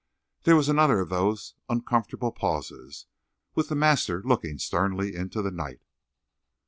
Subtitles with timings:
[0.45, 3.05] There was another of those uncomfortable pauses,
[3.53, 5.83] with the master looking sternly into the night.